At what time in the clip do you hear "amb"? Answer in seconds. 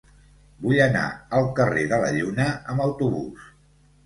2.75-2.87